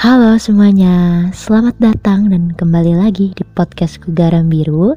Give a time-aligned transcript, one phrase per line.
[0.00, 4.96] Halo semuanya, selamat datang dan kembali lagi di podcastku Garam Biru.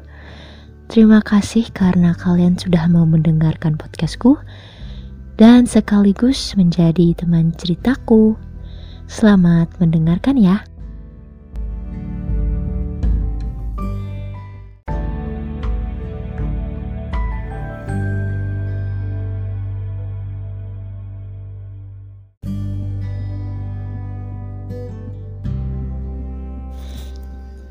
[0.88, 4.40] Terima kasih karena kalian sudah mau mendengarkan podcastku
[5.36, 8.32] dan sekaligus menjadi teman ceritaku.
[9.04, 10.64] Selamat mendengarkan ya.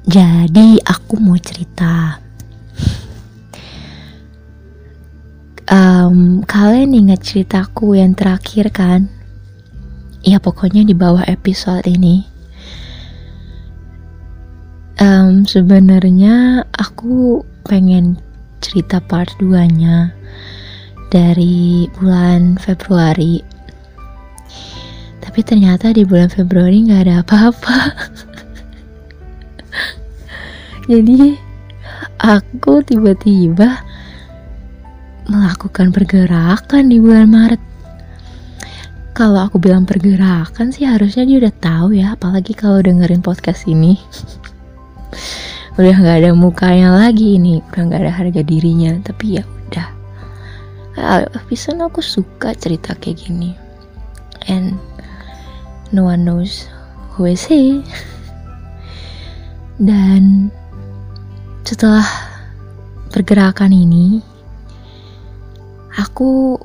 [0.03, 2.19] Jadi aku mau cerita.
[5.71, 9.07] Um, kalian ingat ceritaku yang terakhir kan?
[10.19, 12.27] Ya pokoknya di bawah episode ini.
[14.99, 18.19] Um, Sebenarnya aku pengen
[18.59, 20.11] cerita part 2 nya
[21.15, 23.39] dari bulan Februari.
[25.23, 27.77] Tapi ternyata di bulan Februari nggak ada apa-apa.
[30.83, 31.39] jadi
[32.19, 33.83] aku tiba-tiba
[35.31, 37.61] melakukan pergerakan di bulan Maret.
[39.13, 43.95] Kalau aku bilang pergerakan sih harusnya dia udah tahu ya apalagi kalau dengerin podcast ini.
[45.73, 49.89] Udah nggak ada mukanya lagi ini udah nggak ada harga dirinya tapi ya udah.
[51.49, 53.57] Bisa aku suka cerita kayak gini.
[54.45, 54.77] And
[55.89, 56.69] no one knows
[57.17, 57.81] who is he.
[59.89, 60.53] Dan
[61.63, 62.03] setelah
[63.07, 64.19] pergerakan ini
[65.95, 66.59] aku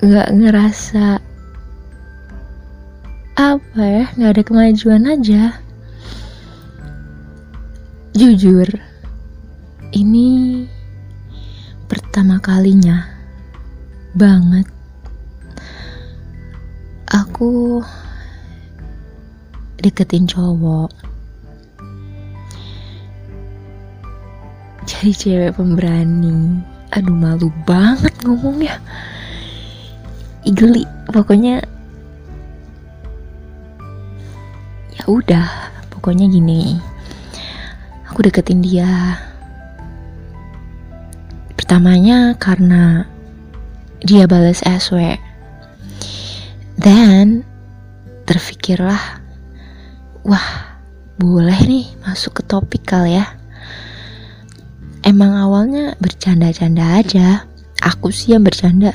[0.00, 1.18] nggak ngerasa
[3.34, 5.58] apa ya nggak ada kemajuan aja.
[8.14, 8.68] Jujur
[9.90, 10.66] ini
[11.90, 13.06] pertama kalinya
[14.14, 14.66] banget
[17.10, 17.82] aku
[19.82, 21.09] deketin cowok
[24.88, 26.60] jadi cewek pemberani.
[26.90, 28.80] Aduh malu banget ngomongnya.
[30.44, 31.62] Igeli pokoknya
[34.96, 35.48] ya udah.
[35.92, 36.80] Pokoknya gini.
[38.08, 39.20] Aku deketin dia.
[41.54, 43.04] Pertamanya karena
[44.00, 45.20] dia balas SW
[46.80, 47.44] dan
[48.24, 49.20] terfikirlah
[50.24, 50.48] wah
[51.20, 53.39] boleh nih masuk ke topik kali ya
[55.10, 57.50] emang awalnya bercanda-canda aja.
[57.82, 58.94] Aku sih yang bercanda.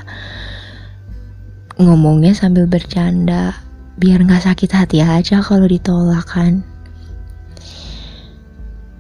[1.75, 3.59] Ngomongnya sambil bercanda
[3.99, 6.63] biar nggak sakit hati aja kalau ditolak kan.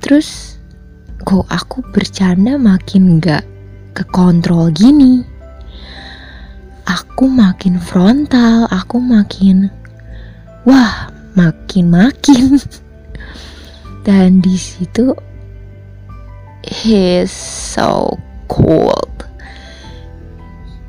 [0.03, 0.59] Terus
[1.23, 3.47] kok aku bercanda makin nggak
[3.95, 5.23] kekontrol gini?
[6.85, 9.73] Aku makin frontal aku makin
[10.69, 12.61] wah makin makin
[14.05, 15.15] dan di situ
[16.65, 18.17] He's so
[18.49, 19.13] cold.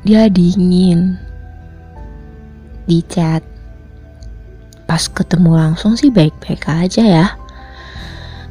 [0.01, 1.21] Dia dingin.
[2.89, 3.45] Di chat.
[4.89, 7.27] Pas ketemu langsung sih baik-baik aja ya.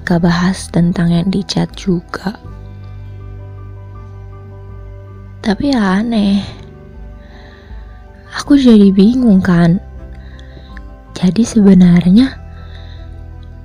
[0.07, 2.39] Gak bahas tentang yang di chat juga.
[5.43, 6.47] Tapi aneh.
[8.39, 9.83] Aku jadi bingung kan.
[11.19, 12.39] Jadi sebenarnya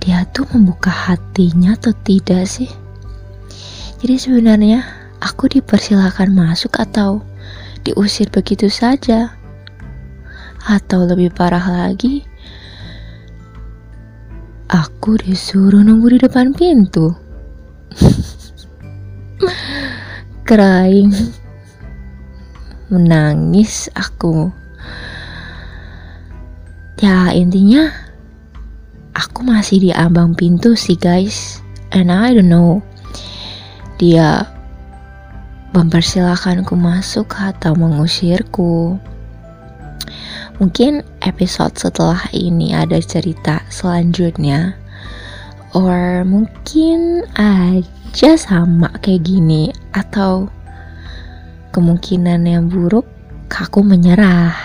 [0.02, 2.90] dia tuh membuka hatinya atau tidak sih?
[4.02, 4.82] Jadi sebenarnya
[5.22, 7.22] aku dipersilakan masuk atau
[7.86, 9.38] diusir begitu saja.
[10.66, 12.26] Atau lebih parah lagi,
[14.74, 17.14] aku disuruh nunggu di depan pintu.
[20.50, 21.14] Crying.
[22.90, 24.50] Menangis aku.
[26.98, 27.94] Ya intinya
[29.14, 31.62] aku masih di ambang pintu sih guys.
[31.94, 32.82] And I don't know
[34.02, 34.50] dia
[35.78, 38.98] mempersilahkanku masuk atau mengusirku.
[40.58, 44.74] Mungkin episode setelah ini ada cerita selanjutnya,
[45.78, 50.50] or mungkin aja sama kayak gini, atau
[51.70, 53.06] kemungkinan yang buruk
[53.54, 54.58] aku menyerah.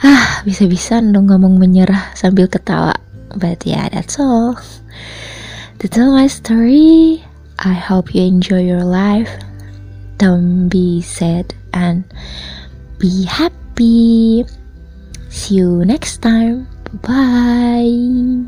[0.08, 2.96] ah, bisa-bisa dong ngomong menyerah sambil ketawa.
[3.32, 4.56] But yeah, that's all
[5.82, 7.18] to tell my story.
[7.58, 9.28] I hope you enjoy your life.
[10.16, 12.06] Don't be sad and
[13.02, 14.46] be happy.
[15.28, 16.70] See you next time.
[17.02, 18.46] Bye.